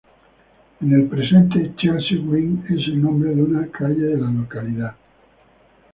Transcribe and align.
En 0.81 0.93
el 0.93 1.03
presente, 1.05 1.73
Chelsea 1.77 2.17
Green 2.23 2.65
es 2.67 2.87
el 2.87 2.99
nombre 3.03 3.35
de 3.35 3.43
una 3.43 3.67
calle 3.69 4.01
de 4.01 4.17
la 4.17 4.31
localidad. 4.31 4.95